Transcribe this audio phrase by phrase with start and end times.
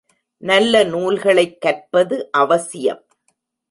[0.43, 3.03] நல்ல நூல்களை கற்பது அவசியம்.